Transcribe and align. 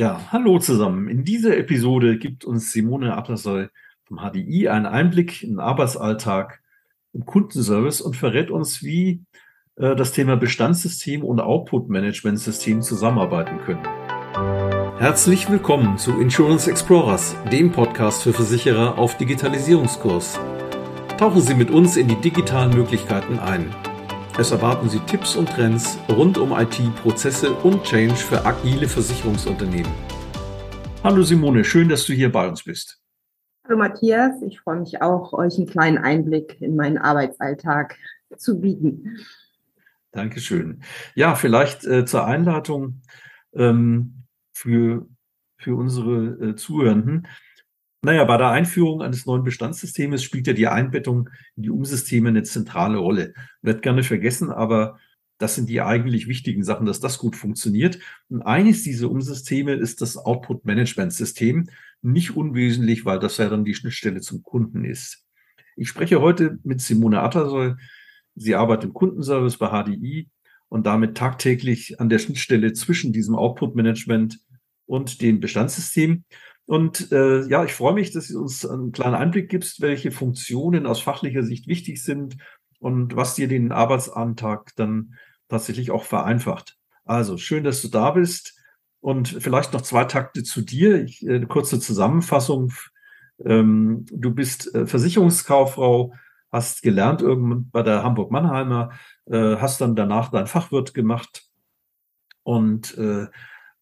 Ja, 0.00 0.18
hallo 0.32 0.58
zusammen. 0.58 1.08
In 1.08 1.24
dieser 1.24 1.58
Episode 1.58 2.16
gibt 2.16 2.46
uns 2.46 2.72
Simone 2.72 3.18
Attersoll 3.18 3.68
vom 4.04 4.16
HDI 4.16 4.70
einen 4.70 4.86
Einblick 4.86 5.42
in 5.42 5.50
den 5.50 5.60
Arbeitsalltag 5.60 6.62
im 7.12 7.26
Kundenservice 7.26 8.00
und 8.00 8.16
verrät 8.16 8.50
uns, 8.50 8.82
wie 8.82 9.20
äh, 9.76 9.94
das 9.94 10.12
Thema 10.12 10.38
Bestandssystem 10.38 11.22
und 11.22 11.38
Output-Management-System 11.38 12.80
zusammenarbeiten 12.80 13.58
können. 13.66 13.82
Herzlich 14.98 15.50
willkommen 15.50 15.98
zu 15.98 16.18
Insurance 16.18 16.70
Explorers, 16.70 17.36
dem 17.52 17.70
Podcast 17.70 18.22
für 18.22 18.32
Versicherer 18.32 18.96
auf 18.96 19.18
Digitalisierungskurs. 19.18 20.40
Tauchen 21.18 21.42
Sie 21.42 21.54
mit 21.54 21.70
uns 21.70 21.98
in 21.98 22.08
die 22.08 22.16
digitalen 22.22 22.70
Möglichkeiten 22.74 23.38
ein. 23.38 23.66
Es 24.38 24.52
erwarten 24.52 24.88
Sie 24.88 25.00
Tipps 25.00 25.36
und 25.36 25.50
Trends 25.50 25.98
rund 26.08 26.38
um 26.38 26.52
IT, 26.52 26.78
Prozesse 27.02 27.52
und 27.52 27.82
Change 27.82 28.14
für 28.14 28.44
agile 28.46 28.88
Versicherungsunternehmen. 28.88 29.90
Hallo 31.02 31.22
Simone, 31.22 31.64
schön, 31.64 31.88
dass 31.88 32.06
du 32.06 32.12
hier 32.12 32.30
bei 32.30 32.48
uns 32.48 32.62
bist. 32.62 33.02
Hallo 33.64 33.76
Matthias, 33.76 34.40
ich 34.42 34.60
freue 34.60 34.80
mich 34.80 35.02
auch, 35.02 35.32
euch 35.32 35.58
einen 35.58 35.66
kleinen 35.66 35.98
Einblick 35.98 36.60
in 36.60 36.76
meinen 36.76 36.96
Arbeitsalltag 36.96 37.96
zu 38.36 38.60
bieten. 38.60 39.18
Dankeschön. 40.12 40.82
Ja, 41.14 41.34
vielleicht 41.34 41.84
äh, 41.84 42.04
zur 42.04 42.24
Einladung 42.24 43.02
ähm, 43.52 44.24
für, 44.52 45.06
für 45.58 45.74
unsere 45.76 46.50
äh, 46.50 46.56
Zuhörenden. 46.56 47.26
Naja, 48.02 48.24
bei 48.24 48.38
der 48.38 48.48
Einführung 48.48 49.02
eines 49.02 49.26
neuen 49.26 49.44
Bestandssystems 49.44 50.22
spielt 50.22 50.46
ja 50.46 50.54
die 50.54 50.68
Einbettung 50.68 51.28
in 51.56 51.64
die 51.64 51.70
Umsysteme 51.70 52.30
eine 52.30 52.42
zentrale 52.44 52.96
Rolle. 52.96 53.34
Wird 53.60 53.82
gerne 53.82 54.02
vergessen, 54.02 54.50
aber 54.50 54.98
das 55.36 55.54
sind 55.54 55.68
die 55.68 55.82
eigentlich 55.82 56.26
wichtigen 56.26 56.64
Sachen, 56.64 56.86
dass 56.86 57.00
das 57.00 57.18
gut 57.18 57.36
funktioniert. 57.36 57.98
Und 58.28 58.42
eines 58.42 58.82
dieser 58.82 59.10
Umsysteme 59.10 59.74
ist 59.74 60.00
das 60.00 60.16
Output-Management-System. 60.16 61.68
Nicht 62.02 62.36
unwesentlich, 62.36 63.04
weil 63.04 63.18
das 63.18 63.36
ja 63.36 63.48
dann 63.48 63.64
die 63.64 63.74
Schnittstelle 63.74 64.20
zum 64.20 64.42
Kunden 64.42 64.84
ist. 64.84 65.26
Ich 65.76 65.88
spreche 65.88 66.20
heute 66.20 66.58
mit 66.62 66.80
Simone 66.80 67.20
Attersoll. 67.20 67.76
Sie 68.34 68.54
arbeitet 68.54 68.84
im 68.84 68.92
Kundenservice 68.94 69.58
bei 69.58 69.68
HDI 69.68 70.28
und 70.68 70.86
damit 70.86 71.16
tagtäglich 71.16 72.00
an 72.00 72.08
der 72.08 72.18
Schnittstelle 72.18 72.72
zwischen 72.72 73.12
diesem 73.12 73.34
Output-Management 73.34 74.38
und 74.86 75.22
dem 75.22 75.40
Bestandssystem. 75.40 76.24
Und 76.70 77.10
äh, 77.10 77.48
ja, 77.48 77.64
ich 77.64 77.74
freue 77.74 77.94
mich, 77.94 78.12
dass 78.12 78.28
du 78.28 78.40
uns 78.40 78.64
einen 78.64 78.92
kleinen 78.92 79.16
Einblick 79.16 79.48
gibst, 79.48 79.80
welche 79.80 80.12
Funktionen 80.12 80.86
aus 80.86 81.00
fachlicher 81.00 81.42
Sicht 81.42 81.66
wichtig 81.66 82.00
sind 82.00 82.36
und 82.78 83.16
was 83.16 83.34
dir 83.34 83.48
den 83.48 83.72
Arbeitsantrag 83.72 84.70
dann 84.76 85.14
tatsächlich 85.48 85.90
auch 85.90 86.04
vereinfacht. 86.04 86.76
Also 87.04 87.38
schön, 87.38 87.64
dass 87.64 87.82
du 87.82 87.88
da 87.88 88.12
bist. 88.12 88.56
Und 89.00 89.26
vielleicht 89.26 89.72
noch 89.72 89.80
zwei 89.80 90.04
Takte 90.04 90.44
zu 90.44 90.60
dir. 90.60 91.02
Ich, 91.02 91.26
äh, 91.26 91.34
eine 91.34 91.48
kurze 91.48 91.80
Zusammenfassung. 91.80 92.72
Ähm, 93.44 94.06
du 94.08 94.32
bist 94.32 94.72
äh, 94.72 94.86
Versicherungskauffrau, 94.86 96.14
hast 96.52 96.82
gelernt 96.82 97.20
irgendwann 97.20 97.68
bei 97.72 97.82
der 97.82 98.04
Hamburg-Mannheimer, 98.04 98.92
äh, 99.26 99.56
hast 99.56 99.80
dann 99.80 99.96
danach 99.96 100.30
dein 100.30 100.46
Fachwirt 100.46 100.94
gemacht 100.94 101.48
und 102.44 102.96
äh, 102.96 103.26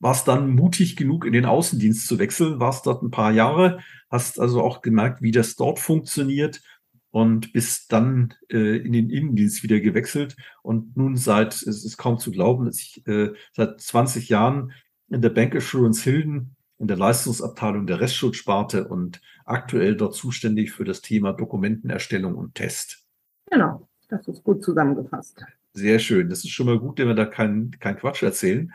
warst 0.01 0.29
dann 0.29 0.55
mutig 0.55 0.97
genug, 0.97 1.25
in 1.25 1.33
den 1.33 1.45
Außendienst 1.45 2.07
zu 2.07 2.19
wechseln, 2.19 2.61
warst 2.61 2.87
dort 2.87 3.03
ein 3.03 3.11
paar 3.11 3.33
Jahre, 3.33 3.81
hast 4.11 4.41
also 4.41 4.63
auch 4.63 4.81
gemerkt, 4.81 5.23
wie 5.23 5.33
das 5.33 5.57
dort 5.57 5.79
funktioniert 5.79 6.63
und 7.11 7.53
bist 7.53 7.93
dann 7.93 8.35
äh, 8.51 8.77
in 8.77 8.93
den 8.93 9.11
Innendienst 9.11 9.63
wieder 9.63 9.81
gewechselt 9.81 10.37
und 10.63 10.97
nun 10.97 11.17
seit, 11.17 11.55
es 11.55 11.85
ist 11.85 11.97
kaum 11.97 12.19
zu 12.19 12.31
glauben, 12.31 12.67
dass 12.67 12.79
ich 12.79 13.07
äh, 13.07 13.33
seit 13.55 13.81
20 13.81 14.29
Jahren 14.29 14.73
in 15.09 15.23
der 15.23 15.31
Bank 15.31 15.57
Assurance 15.57 16.03
Hilden 16.03 16.57
in 16.79 16.87
der 16.87 16.97
Leistungsabteilung 16.97 17.87
der 17.87 18.01
Restschutzsparte 18.01 18.87
und 18.87 19.21
aktuell 19.45 19.97
dort 19.97 20.15
zuständig 20.15 20.71
für 20.71 20.85
das 20.85 21.01
Thema 21.01 21.33
Dokumentenerstellung 21.33 22.37
und 22.37 22.55
Test. 22.55 23.05
Genau, 23.51 23.89
das 24.09 24.29
ist 24.29 24.45
gut 24.45 24.63
zusammengefasst. 24.63 25.45
Sehr 25.73 25.99
schön. 25.99 26.29
Das 26.29 26.45
ist 26.45 26.51
schon 26.51 26.67
mal 26.67 26.79
gut, 26.79 26.99
wenn 26.99 27.09
wir 27.09 27.15
da 27.15 27.25
keinen 27.25 27.73
kein 27.79 27.97
Quatsch 27.97 28.23
erzählen. 28.23 28.73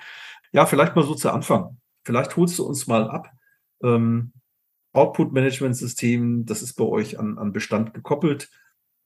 Ja, 0.53 0.65
vielleicht 0.67 0.95
mal 0.95 1.03
so 1.03 1.15
zu 1.15 1.31
Anfang. 1.31 1.77
Vielleicht 2.05 2.37
holst 2.37 2.59
du 2.59 2.65
uns 2.65 2.87
mal 2.87 3.09
ab. 3.09 3.31
Ähm, 3.83 4.31
Output-Management-System, 4.93 6.45
das 6.45 6.61
ist 6.61 6.75
bei 6.75 6.85
euch 6.85 7.19
an, 7.19 7.39
an 7.39 7.51
Bestand 7.51 7.93
gekoppelt. 7.93 8.49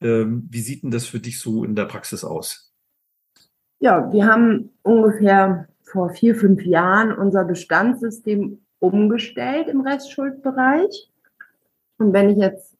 Ähm, 0.01 0.47
wie 0.51 0.59
sieht 0.59 0.83
denn 0.83 0.91
das 0.91 1.07
für 1.07 1.19
dich 1.19 1.39
so 1.39 1.63
in 1.63 1.75
der 1.75 1.85
Praxis 1.85 2.23
aus? 2.23 2.73
Ja, 3.79 4.11
wir 4.11 4.25
haben 4.25 4.71
ungefähr 4.81 5.69
vor 5.83 6.09
vier, 6.09 6.35
fünf 6.35 6.63
Jahren 6.63 7.13
unser 7.13 7.45
Bestandssystem 7.45 8.59
umgestellt 8.79 9.69
im 9.69 9.81
Restschuldbereich. 9.81 11.09
Und 11.97 12.11
wenn 12.11 12.29
ich 12.29 12.37
jetzt 12.37 12.77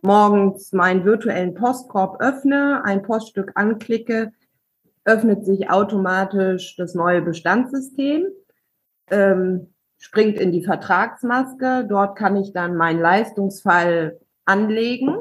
morgens 0.00 0.72
meinen 0.72 1.04
virtuellen 1.04 1.54
Postkorb 1.54 2.20
öffne, 2.20 2.82
ein 2.84 3.02
Poststück 3.02 3.52
anklicke, 3.54 4.32
öffnet 5.06 5.46
sich 5.46 5.70
automatisch 5.70 6.76
das 6.76 6.94
neue 6.94 7.22
Bestandssystem, 7.22 8.26
ähm, 9.10 9.72
springt 9.98 10.38
in 10.38 10.52
die 10.52 10.64
Vertragsmaske. 10.64 11.86
Dort 11.88 12.18
kann 12.18 12.36
ich 12.36 12.52
dann 12.52 12.76
meinen 12.76 13.00
Leistungsfall 13.00 14.20
anlegen 14.44 15.16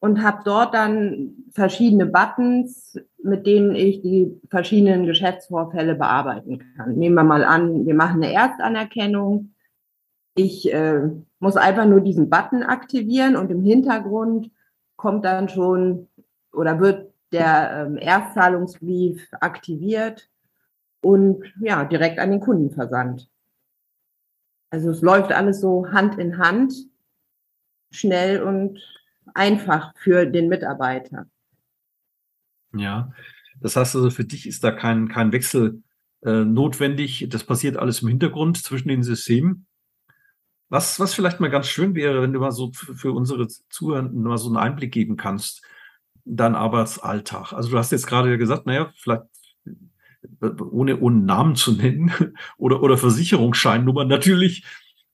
und 0.00 0.22
habe 0.22 0.42
dort 0.44 0.74
dann 0.74 1.34
verschiedene 1.52 2.06
Buttons, 2.06 2.98
mit 3.22 3.46
denen 3.46 3.74
ich 3.74 4.02
die 4.02 4.40
verschiedenen 4.50 5.06
Geschäftsvorfälle 5.06 5.94
bearbeiten 5.94 6.58
kann. 6.76 6.94
Nehmen 6.96 7.14
wir 7.14 7.24
mal 7.24 7.44
an, 7.44 7.86
wir 7.86 7.94
machen 7.94 8.22
eine 8.22 8.32
Erstanerkennung. 8.32 9.54
Ich 10.34 10.72
äh, 10.72 11.02
muss 11.38 11.56
einfach 11.56 11.86
nur 11.86 12.00
diesen 12.00 12.30
Button 12.30 12.62
aktivieren 12.62 13.36
und 13.36 13.50
im 13.50 13.62
Hintergrund 13.62 14.50
kommt 14.96 15.24
dann 15.24 15.48
schon 15.48 16.08
oder 16.52 16.80
wird 16.80 17.07
der 17.32 17.86
ähm, 17.86 17.96
Erstzahlungsbrief 17.98 19.28
aktiviert 19.40 20.28
und 21.00 21.44
ja, 21.60 21.84
direkt 21.84 22.18
an 22.18 22.30
den 22.30 22.40
Kunden 22.40 22.70
versandt. 22.70 23.28
Also 24.70 24.90
es 24.90 25.02
läuft 25.02 25.32
alles 25.32 25.60
so 25.60 25.90
Hand 25.90 26.18
in 26.18 26.38
Hand, 26.38 26.74
schnell 27.90 28.42
und 28.42 28.80
einfach 29.34 29.94
für 29.96 30.26
den 30.26 30.48
Mitarbeiter. 30.48 31.26
Ja, 32.74 33.12
das 33.60 33.76
heißt 33.76 33.96
also, 33.96 34.10
für 34.10 34.24
dich 34.24 34.46
ist 34.46 34.62
da 34.62 34.70
kein, 34.70 35.08
kein 35.08 35.32
Wechsel 35.32 35.82
äh, 36.22 36.44
notwendig. 36.44 37.26
Das 37.30 37.44
passiert 37.44 37.76
alles 37.76 38.02
im 38.02 38.08
Hintergrund 38.08 38.62
zwischen 38.62 38.88
den 38.88 39.02
Systemen. 39.02 39.66
Was, 40.68 41.00
was 41.00 41.14
vielleicht 41.14 41.40
mal 41.40 41.48
ganz 41.48 41.66
schön 41.66 41.94
wäre, 41.94 42.20
wenn 42.20 42.34
du 42.34 42.40
mal 42.40 42.52
so 42.52 42.70
für 42.72 43.12
unsere 43.12 43.48
Zuhörenden 43.48 44.22
mal 44.22 44.36
so 44.36 44.48
einen 44.48 44.58
Einblick 44.58 44.92
geben 44.92 45.16
kannst 45.16 45.62
dein 46.28 46.54
Arbeitsalltag? 46.54 47.52
Also 47.52 47.70
du 47.70 47.78
hast 47.78 47.92
jetzt 47.92 48.06
gerade 48.06 48.36
gesagt, 48.38 48.66
naja, 48.66 48.92
vielleicht 48.96 49.22
ohne, 50.40 50.98
ohne 51.00 51.16
Namen 51.16 51.56
zu 51.56 51.72
nennen 51.72 52.12
oder, 52.58 52.82
oder 52.82 52.98
Versicherungsscheinnummer 52.98 54.04
natürlich. 54.04 54.64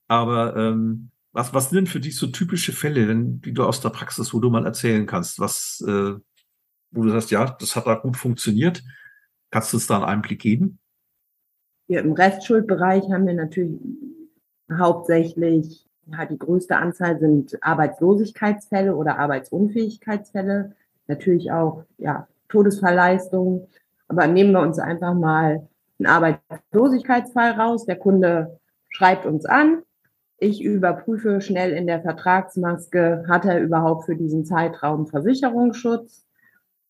Aber 0.08 0.56
ähm, 0.56 1.10
was, 1.32 1.54
was 1.54 1.70
sind 1.70 1.76
denn 1.76 1.86
für 1.86 2.00
dich 2.00 2.16
so 2.16 2.26
typische 2.28 2.72
Fälle, 2.72 3.08
wenn, 3.08 3.40
die 3.40 3.52
du 3.52 3.64
aus 3.64 3.80
der 3.80 3.90
Praxis, 3.90 4.32
wo 4.32 4.40
du 4.40 4.50
mal 4.50 4.64
erzählen 4.64 5.06
kannst, 5.06 5.40
was, 5.40 5.84
äh, 5.86 6.14
wo 6.90 7.02
du 7.02 7.10
sagst, 7.10 7.30
ja, 7.30 7.56
das 7.58 7.74
hat 7.76 7.86
da 7.86 7.94
gut 7.94 8.16
funktioniert. 8.16 8.82
Kannst 9.50 9.72
du 9.72 9.76
uns 9.76 9.86
da 9.86 9.96
einen 9.96 10.04
Einblick 10.04 10.40
geben? 10.40 10.78
Ja, 11.86 12.00
Im 12.00 12.12
Restschuldbereich 12.12 13.04
haben 13.10 13.26
wir 13.26 13.34
natürlich 13.34 13.78
hauptsächlich, 14.72 15.86
ja, 16.06 16.24
die 16.24 16.38
größte 16.38 16.76
Anzahl 16.76 17.18
sind 17.18 17.62
Arbeitslosigkeitsfälle 17.62 18.94
oder 18.94 19.18
Arbeitsunfähigkeitsfälle 19.18 20.74
natürlich 21.06 21.52
auch 21.52 21.84
ja, 21.98 22.28
Todesfallleistungen. 22.48 23.66
Aber 24.08 24.26
nehmen 24.26 24.52
wir 24.52 24.60
uns 24.60 24.78
einfach 24.78 25.14
mal 25.14 25.66
einen 25.98 26.06
Arbeitslosigkeitsfall 26.06 27.52
raus. 27.52 27.86
Der 27.86 27.96
Kunde 27.96 28.58
schreibt 28.90 29.26
uns 29.26 29.44
an. 29.46 29.82
Ich 30.38 30.62
überprüfe 30.62 31.40
schnell 31.40 31.72
in 31.72 31.86
der 31.86 32.02
Vertragsmaske, 32.02 33.24
hat 33.28 33.44
er 33.44 33.60
überhaupt 33.60 34.04
für 34.04 34.16
diesen 34.16 34.44
Zeitraum 34.44 35.06
Versicherungsschutz 35.06 36.24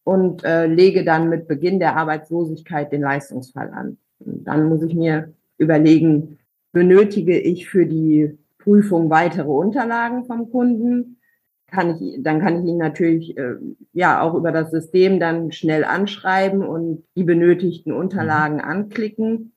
und 0.03 0.45
äh, 0.45 0.67
lege 0.67 1.05
dann 1.05 1.29
mit 1.29 1.47
Beginn 1.47 1.79
der 1.79 1.97
Arbeitslosigkeit 1.97 2.91
den 2.91 3.03
Leistungsfall 3.03 3.71
an. 3.71 3.99
Und 4.19 4.45
dann 4.45 4.69
muss 4.69 4.83
ich 4.83 4.95
mir 4.95 5.33
überlegen, 5.59 6.39
benötige 6.73 7.39
ich 7.39 7.69
für 7.69 7.87
die 7.87 8.37
Prüfung 8.59 9.11
weitere 9.11 9.51
Unterlagen 9.51 10.25
vom 10.25 10.51
Kunden? 10.51 11.19
Kann 11.67 11.99
ich, 12.01 12.23
dann 12.23 12.41
kann 12.41 12.63
ich 12.63 12.69
ihn 12.69 12.79
natürlich 12.79 13.37
äh, 13.37 13.57
ja 13.93 14.21
auch 14.21 14.35
über 14.35 14.53
das 14.53 14.71
System 14.71 15.19
dann 15.19 15.53
schnell 15.53 15.85
anschreiben 15.85 16.63
und 16.63 17.05
die 17.17 17.25
benötigten 17.25 17.93
Unterlagen 17.93 18.57
mhm. 18.57 18.65
anklicken. 18.65 19.53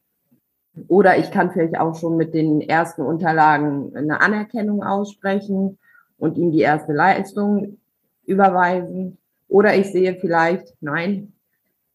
Oder 0.87 1.17
ich 1.17 1.31
kann 1.31 1.51
vielleicht 1.51 1.79
auch 1.79 1.95
schon 1.95 2.17
mit 2.17 2.33
den 2.33 2.61
ersten 2.61 3.01
Unterlagen 3.01 3.95
eine 3.95 4.21
Anerkennung 4.21 4.83
aussprechen 4.83 5.77
und 6.17 6.37
ihm 6.37 6.51
die 6.51 6.61
erste 6.61 6.93
Leistung 6.93 7.77
überweisen. 8.25 9.17
Oder 9.47 9.75
ich 9.75 9.91
sehe 9.91 10.15
vielleicht, 10.15 10.75
nein, 10.81 11.33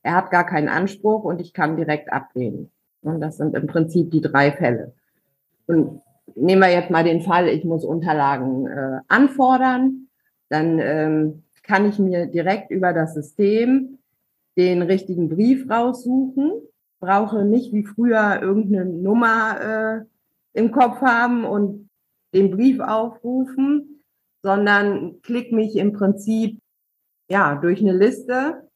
er 0.03 0.17
hat 0.17 0.31
gar 0.31 0.45
keinen 0.45 0.69
Anspruch 0.69 1.23
und 1.25 1.41
ich 1.41 1.53
kann 1.53 1.77
direkt 1.77 2.13
ablehnen. 2.13 2.71
Und 3.03 3.21
das 3.21 3.37
sind 3.37 3.55
im 3.55 3.67
Prinzip 3.67 4.11
die 4.11 4.21
drei 4.21 4.51
Fälle. 4.53 4.93
Und 5.67 6.01
nehmen 6.35 6.63
wir 6.63 6.71
jetzt 6.71 6.91
mal 6.91 7.05
den 7.05 7.23
Fall, 7.23 7.49
ich 7.49 7.65
muss 7.65 7.85
Unterlagen 7.85 8.67
äh, 8.67 9.01
anfordern, 9.09 10.02
dann 10.53 10.79
ähm, 10.79 11.43
kann 11.63 11.89
ich 11.89 11.99
mir 11.99 12.27
direkt 12.27 12.71
über 12.71 12.93
das 12.93 13.15
System 13.15 13.99
den 14.59 14.83
richtigen 14.83 15.31
Brief 15.31 15.69
raussuchen, 15.71 16.53
brauche 17.01 17.45
nicht 17.47 17.73
wie 17.73 17.85
früher 17.85 18.41
irgendeine 18.43 18.85
Nummer 18.85 20.05
äh, 20.05 20.59
im 20.59 20.71
Kopf 20.71 21.01
haben 21.01 21.45
und 21.45 21.89
den 22.35 22.51
Brief 22.51 22.81
aufrufen, 22.81 24.05
sondern 24.43 25.23
klick 25.23 25.53
mich 25.53 25.77
im 25.77 25.95
Prinzip 25.95 26.59
ja 27.31 27.55
durch 27.55 27.81
eine 27.81 27.97
Liste, 27.97 28.69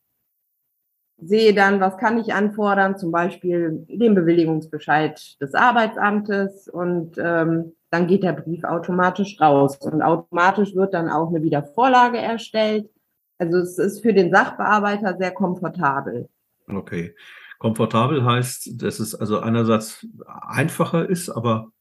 sehe 1.18 1.52
dann, 1.52 1.80
was 1.80 1.98
kann 1.98 2.18
ich 2.18 2.32
anfordern, 2.32 2.96
zum 2.96 3.12
Beispiel 3.12 3.84
den 3.86 4.14
Bewilligungsbescheid 4.14 5.36
des 5.42 5.52
Arbeitsamtes 5.52 6.68
und 6.68 7.18
ähm, 7.18 7.75
dann 7.90 8.06
geht 8.06 8.22
der 8.22 8.32
Brief 8.32 8.64
automatisch 8.64 9.40
raus 9.40 9.78
und 9.78 10.02
automatisch 10.02 10.74
wird 10.74 10.94
dann 10.94 11.08
auch 11.08 11.28
eine 11.28 11.42
Wiedervorlage 11.42 12.18
erstellt. 12.18 12.90
Also 13.38 13.58
es 13.58 13.78
ist 13.78 14.02
für 14.02 14.12
den 14.12 14.32
Sachbearbeiter 14.32 15.16
sehr 15.18 15.30
komfortabel. 15.30 16.28
Okay. 16.68 17.14
Komfortabel 17.58 18.24
heißt, 18.24 18.82
dass 18.82 18.98
es 18.98 19.14
also 19.14 19.38
einerseits 19.38 20.06
einfacher 20.26 21.08
ist, 21.08 21.30
aber 21.30 21.72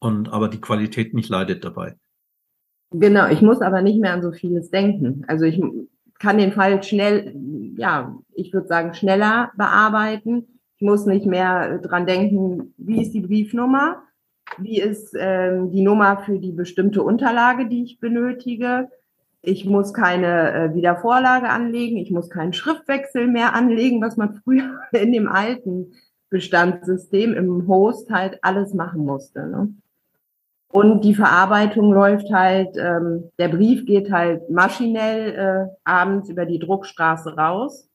und 0.00 0.32
aber 0.32 0.48
die 0.48 0.60
Qualität 0.60 1.14
nicht 1.14 1.28
leidet 1.28 1.64
dabei. 1.64 1.96
Genau, 2.90 3.28
ich 3.28 3.40
muss 3.40 3.60
aber 3.60 3.82
nicht 3.82 4.00
mehr 4.00 4.12
an 4.12 4.22
so 4.22 4.32
vieles 4.32 4.70
denken. 4.70 5.24
Also 5.28 5.44
ich 5.44 5.62
kann 6.18 6.38
den 6.38 6.52
Fall 6.52 6.82
schnell, 6.82 7.34
ja, 7.76 8.18
ich 8.32 8.52
würde 8.52 8.66
sagen, 8.66 8.94
schneller 8.94 9.52
bearbeiten. 9.56 10.60
Ich 10.76 10.82
muss 10.82 11.06
nicht 11.06 11.26
mehr 11.26 11.78
dran 11.78 12.06
denken, 12.06 12.74
wie 12.78 13.02
ist 13.02 13.12
die 13.12 13.20
Briefnummer, 13.20 14.02
wie 14.58 14.80
ist 14.80 15.14
ähm, 15.18 15.70
die 15.70 15.82
Nummer 15.82 16.18
für 16.24 16.38
die 16.38 16.52
bestimmte 16.52 17.02
Unterlage, 17.02 17.66
die 17.66 17.84
ich 17.84 18.00
benötige. 18.00 18.88
Ich 19.42 19.64
muss 19.64 19.94
keine 19.94 20.52
äh, 20.52 20.74
Wiedervorlage 20.74 21.48
anlegen, 21.48 21.96
ich 21.96 22.10
muss 22.10 22.28
keinen 22.28 22.52
Schriftwechsel 22.52 23.26
mehr 23.26 23.54
anlegen, 23.54 24.02
was 24.02 24.16
man 24.16 24.34
früher 24.34 24.80
in 24.92 25.12
dem 25.12 25.28
alten 25.28 25.92
Bestandssystem 26.28 27.34
im 27.34 27.66
Host 27.66 28.10
halt 28.10 28.38
alles 28.42 28.74
machen 28.74 29.04
musste. 29.04 29.46
Ne? 29.46 29.74
Und 30.72 31.04
die 31.04 31.14
Verarbeitung 31.14 31.92
läuft 31.92 32.30
halt, 32.30 32.76
ähm, 32.76 33.30
der 33.38 33.48
Brief 33.48 33.86
geht 33.86 34.12
halt 34.12 34.48
maschinell 34.50 35.34
äh, 35.34 35.74
abends 35.84 36.28
über 36.28 36.46
die 36.46 36.60
Druckstraße 36.60 37.36
raus. 37.36 37.88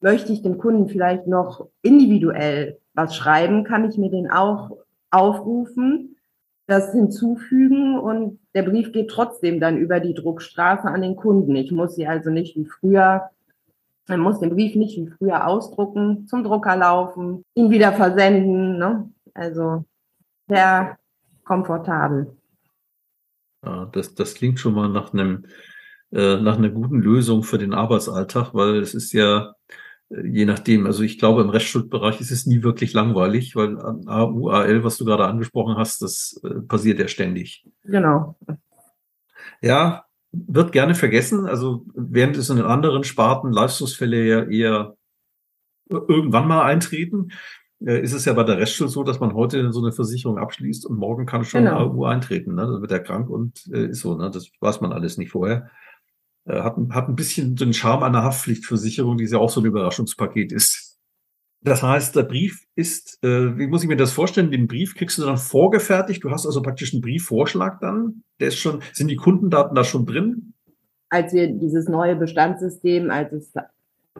Möchte 0.00 0.32
ich 0.32 0.42
dem 0.42 0.56
Kunden 0.56 0.88
vielleicht 0.88 1.26
noch 1.26 1.68
individuell 1.82 2.78
was 2.94 3.14
schreiben, 3.14 3.64
kann 3.64 3.88
ich 3.88 3.98
mir 3.98 4.10
den 4.10 4.30
auch 4.30 4.70
aufrufen, 5.12 6.16
das 6.66 6.92
hinzufügen 6.92 7.98
und 7.98 8.38
der 8.54 8.62
Brief 8.62 8.92
geht 8.92 9.10
trotzdem 9.10 9.60
dann 9.60 9.76
über 9.76 10.00
die 10.00 10.14
Druckstraße 10.14 10.88
an 10.88 11.02
den 11.02 11.16
Kunden. 11.16 11.54
Ich 11.56 11.70
muss 11.70 11.94
sie 11.94 12.06
also 12.06 12.30
nicht 12.30 12.56
wie 12.56 12.64
früher, 12.64 13.30
man 14.08 14.20
muss 14.20 14.40
den 14.40 14.50
Brief 14.50 14.74
nicht 14.74 14.96
wie 14.96 15.10
früher 15.18 15.46
ausdrucken, 15.46 16.26
zum 16.26 16.44
Drucker 16.44 16.76
laufen, 16.76 17.44
ihn 17.54 17.70
wieder 17.70 17.92
versenden. 17.92 18.78
Ne? 18.78 19.10
Also 19.34 19.84
der 20.48 20.98
komfortabel. 21.44 22.36
Ja, 23.64 23.86
das, 23.92 24.14
das 24.14 24.34
klingt 24.34 24.58
schon 24.58 24.74
mal 24.74 24.88
nach 24.88 25.12
einem 25.12 25.44
äh, 26.12 26.36
nach 26.36 26.58
einer 26.58 26.68
guten 26.68 27.00
Lösung 27.00 27.42
für 27.42 27.58
den 27.58 27.72
Arbeitsalltag, 27.72 28.52
weil 28.52 28.76
es 28.76 28.92
ist 28.92 29.12
ja 29.12 29.54
je 30.24 30.44
nachdem, 30.44 30.86
also 30.86 31.02
ich 31.02 31.18
glaube, 31.18 31.42
im 31.42 31.50
Restschuldbereich 31.50 32.20
ist 32.20 32.30
es 32.30 32.46
nie 32.46 32.62
wirklich 32.62 32.92
langweilig, 32.92 33.56
weil 33.56 33.78
AU, 33.78 34.48
AL, 34.48 34.84
was 34.84 34.98
du 34.98 35.04
gerade 35.04 35.26
angesprochen 35.26 35.76
hast, 35.76 36.02
das 36.02 36.40
äh, 36.44 36.60
passiert 36.60 36.98
ja 36.98 37.08
ständig. 37.08 37.66
Genau. 37.84 38.36
Ja, 39.60 40.04
wird 40.32 40.72
gerne 40.72 40.94
vergessen. 40.94 41.46
Also 41.46 41.84
während 41.94 42.36
es 42.36 42.50
in 42.50 42.56
den 42.56 42.66
anderen 42.66 43.04
Sparten 43.04 43.52
Leistungsfälle 43.52 44.24
ja 44.24 44.44
eher 44.44 44.96
irgendwann 45.88 46.48
mal 46.48 46.64
eintreten, 46.64 47.32
äh, 47.84 48.00
ist 48.00 48.12
es 48.12 48.24
ja 48.24 48.32
bei 48.32 48.44
der 48.44 48.58
Restschuld 48.58 48.90
so, 48.90 49.04
dass 49.04 49.20
man 49.20 49.34
heute 49.34 49.72
so 49.72 49.80
eine 49.80 49.92
Versicherung 49.92 50.38
abschließt 50.38 50.86
und 50.86 50.98
morgen 50.98 51.26
kann 51.26 51.44
schon 51.44 51.64
genau. 51.64 51.90
AU 51.90 52.04
eintreten. 52.04 52.54
Ne? 52.54 52.62
Dann 52.62 52.80
wird 52.80 52.92
er 52.92 53.00
krank 53.00 53.28
und 53.28 53.66
äh, 53.72 53.86
ist 53.86 54.00
so. 54.00 54.16
Ne? 54.16 54.30
Das 54.30 54.50
weiß 54.60 54.80
man 54.80 54.92
alles 54.92 55.18
nicht 55.18 55.30
vorher. 55.30 55.70
Äh, 56.44 56.60
hat, 56.60 56.76
hat 56.90 57.08
ein 57.08 57.16
bisschen 57.16 57.54
den 57.56 57.72
Charme 57.72 58.02
einer 58.02 58.24
Haftpflichtversicherung, 58.24 59.16
die 59.16 59.24
ja 59.24 59.38
auch 59.38 59.50
so 59.50 59.60
ein 59.60 59.66
Überraschungspaket 59.66 60.52
ist. 60.52 60.98
Das 61.64 61.82
heißt, 61.82 62.16
der 62.16 62.24
Brief 62.24 62.66
ist, 62.74 63.22
äh, 63.22 63.56
wie 63.56 63.68
muss 63.68 63.84
ich 63.84 63.88
mir 63.88 63.96
das 63.96 64.12
vorstellen? 64.12 64.50
Den 64.50 64.66
Brief 64.66 64.96
kriegst 64.96 65.18
du 65.18 65.22
dann 65.22 65.36
vorgefertigt. 65.36 66.24
Du 66.24 66.30
hast 66.30 66.44
also 66.44 66.60
praktisch 66.60 66.92
einen 66.92 67.02
Briefvorschlag 67.02 67.78
dann. 67.80 68.24
Der 68.40 68.48
ist 68.48 68.58
schon, 68.58 68.80
sind 68.92 69.08
die 69.08 69.16
Kundendaten 69.16 69.76
da 69.76 69.84
schon 69.84 70.04
drin? 70.04 70.54
Als 71.08 71.32
wir 71.32 71.52
dieses 71.52 71.88
neue 71.88 72.16
Bestandssystem, 72.16 73.10
als 73.10 73.32
es 73.32 73.52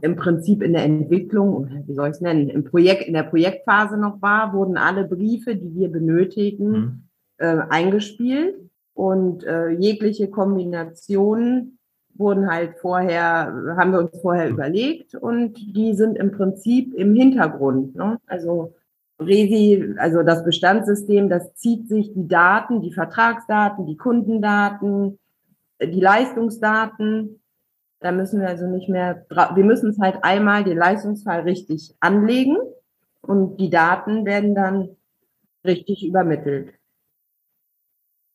im 0.00 0.14
Prinzip 0.14 0.62
in 0.62 0.74
der 0.74 0.84
Entwicklung, 0.84 1.84
wie 1.86 1.94
soll 1.94 2.08
ich 2.08 2.14
es 2.14 2.20
nennen, 2.20 2.48
im 2.48 2.64
Projekt, 2.64 3.08
in 3.08 3.14
der 3.14 3.24
Projektphase 3.24 3.98
noch 3.98 4.22
war, 4.22 4.52
wurden 4.52 4.76
alle 4.76 5.04
Briefe, 5.04 5.56
die 5.56 5.74
wir 5.74 5.90
benötigen, 5.90 6.70
mhm. 6.70 7.02
äh, 7.38 7.58
eingespielt 7.68 8.54
und 8.94 9.42
äh, 9.42 9.70
jegliche 9.70 10.28
Kombinationen 10.28 11.78
wurden 12.14 12.50
halt 12.50 12.78
vorher, 12.78 13.74
haben 13.76 13.92
wir 13.92 14.00
uns 14.00 14.20
vorher 14.20 14.48
überlegt 14.48 15.14
und 15.14 15.54
die 15.54 15.94
sind 15.94 16.16
im 16.16 16.32
Prinzip 16.32 16.94
im 16.94 17.14
Hintergrund. 17.14 17.94
Ne? 17.94 18.18
Also 18.26 18.74
Resi, 19.20 19.94
also 19.98 20.22
das 20.22 20.44
Bestandssystem, 20.44 21.28
das 21.28 21.54
zieht 21.54 21.88
sich 21.88 22.12
die 22.12 22.28
Daten, 22.28 22.82
die 22.82 22.92
Vertragsdaten, 22.92 23.86
die 23.86 23.96
Kundendaten, 23.96 25.18
die 25.80 26.00
Leistungsdaten 26.00 27.42
da 28.02 28.10
müssen 28.10 28.40
wir 28.40 28.48
also 28.48 28.66
nicht 28.66 28.88
mehr, 28.88 29.24
wir 29.30 29.64
müssen 29.64 29.90
es 29.90 29.98
halt 29.98 30.22
einmal 30.22 30.64
den 30.64 30.76
Leistungsfall 30.76 31.42
richtig 31.42 31.94
anlegen 32.00 32.56
und 33.20 33.58
die 33.58 33.70
Daten 33.70 34.26
werden 34.26 34.54
dann 34.54 34.96
richtig 35.64 36.04
übermittelt. 36.04 36.74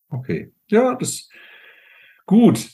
Okay, 0.10 0.54
ja, 0.68 0.96
das 0.96 1.30
gut. 2.26 2.70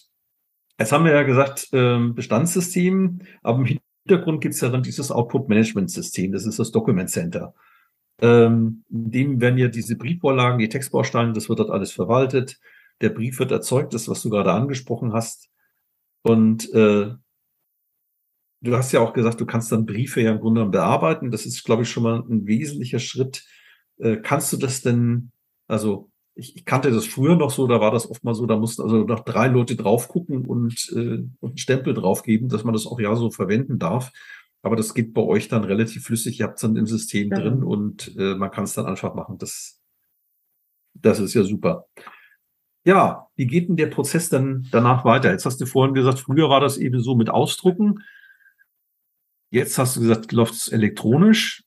Jetzt 0.79 0.91
haben 0.91 1.05
wir 1.05 1.13
ja 1.13 1.23
gesagt, 1.23 1.69
ähm, 1.71 2.15
Bestandssystem, 2.15 3.19
aber 3.41 3.59
im 3.59 3.79
Hintergrund 4.05 4.41
gibt 4.41 4.55
es 4.55 4.61
ja 4.61 4.69
dann 4.69 4.83
dieses 4.83 5.11
Output-Management-System, 5.11 6.31
das 6.31 6.45
ist 6.45 6.59
das 6.59 6.71
Document 6.71 7.09
Center. 7.09 7.53
Ähm, 8.19 8.83
in 8.89 9.11
dem 9.11 9.41
werden 9.41 9.57
ja 9.57 9.67
diese 9.67 9.95
Briefvorlagen, 9.97 10.59
die 10.59 10.69
Textbausteine, 10.69 11.33
das 11.33 11.49
wird 11.49 11.59
dort 11.59 11.69
alles 11.69 11.91
verwaltet. 11.91 12.59
Der 13.01 13.09
Brief 13.09 13.39
wird 13.39 13.51
erzeugt, 13.51 13.93
das, 13.93 14.07
was 14.07 14.21
du 14.21 14.29
gerade 14.29 14.51
angesprochen 14.51 15.13
hast. 15.13 15.49
Und 16.23 16.71
äh, 16.73 17.11
du 18.61 18.77
hast 18.77 18.91
ja 18.93 19.01
auch 19.01 19.13
gesagt, 19.13 19.41
du 19.41 19.45
kannst 19.45 19.71
dann 19.71 19.85
Briefe 19.85 20.21
ja 20.21 20.31
im 20.31 20.39
Grunde 20.39 20.59
genommen 20.59 20.71
bearbeiten. 20.71 21.31
Das 21.31 21.45
ist, 21.45 21.63
glaube 21.63 21.83
ich, 21.83 21.89
schon 21.89 22.03
mal 22.03 22.19
ein 22.19 22.45
wesentlicher 22.47 22.99
Schritt. 22.99 23.45
Äh, 23.97 24.17
kannst 24.17 24.53
du 24.53 24.57
das 24.57 24.81
denn, 24.81 25.31
also 25.67 26.09
ich, 26.35 26.55
ich 26.55 26.65
kannte 26.65 26.91
das 26.91 27.05
früher 27.05 27.35
noch 27.35 27.51
so, 27.51 27.67
da 27.67 27.79
war 27.79 27.91
das 27.91 28.09
oft 28.09 28.23
mal 28.23 28.33
so, 28.33 28.45
da 28.45 28.57
mussten 28.57 28.81
also 28.81 29.03
noch 29.03 29.21
drei 29.21 29.47
Leute 29.47 29.75
drauf 29.75 30.07
gucken 30.07 30.45
und, 30.45 30.91
äh, 30.95 31.27
und 31.39 31.49
einen 31.49 31.57
Stempel 31.57 31.93
draufgeben, 31.93 32.49
dass 32.49 32.63
man 32.63 32.73
das 32.73 32.87
auch 32.87 32.99
ja 32.99 33.15
so 33.15 33.29
verwenden 33.29 33.79
darf. 33.79 34.11
Aber 34.61 34.75
das 34.75 34.93
geht 34.93 35.13
bei 35.13 35.21
euch 35.21 35.49
dann 35.49 35.65
relativ 35.65 36.05
flüssig, 36.05 36.39
ihr 36.39 36.45
habt 36.45 36.55
es 36.55 36.61
dann 36.61 36.77
im 36.77 36.87
System 36.87 37.29
ja. 37.29 37.39
drin 37.39 37.63
und 37.63 38.15
äh, 38.17 38.35
man 38.35 38.49
kann 38.49 38.63
es 38.63 38.73
dann 38.73 38.85
einfach 38.85 39.13
machen. 39.13 39.37
Das, 39.37 39.81
das 40.93 41.19
ist 41.19 41.33
ja 41.33 41.43
super. 41.43 41.87
Ja, 42.85 43.27
wie 43.35 43.47
geht 43.47 43.69
denn 43.69 43.77
der 43.77 43.87
Prozess 43.87 44.29
dann 44.29 44.67
danach 44.71 45.05
weiter? 45.05 45.31
Jetzt 45.31 45.45
hast 45.45 45.61
du 45.61 45.65
vorhin 45.65 45.93
gesagt, 45.93 46.19
früher 46.19 46.49
war 46.49 46.59
das 46.59 46.77
eben 46.77 46.99
so 47.01 47.15
mit 47.15 47.29
Ausdrucken. 47.29 48.03
Jetzt 49.51 49.77
hast 49.77 49.95
du 49.95 50.01
gesagt, 50.01 50.31
läuft 50.31 50.53
es 50.53 50.67
elektronisch. 50.67 51.63